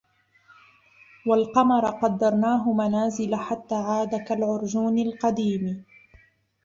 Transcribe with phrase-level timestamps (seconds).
[1.27, 5.85] وَالقَمَرَ قَدَّرناهُ مَنازِلَ حَتّى عادَ كَالعُرجونِ القَديمِ